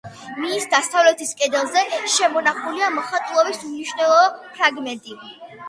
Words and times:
მის 0.43 0.63
დასავლეთის 0.71 1.33
კედელზე 1.41 1.83
შემონახულია 2.15 2.89
მოხატულობის 2.97 3.63
უმნიშვნელო 3.71 4.19
ფრაგმენტი. 4.59 5.19